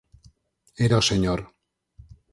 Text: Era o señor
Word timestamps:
Era 0.85 0.99
o 1.01 1.07
señor 1.09 1.39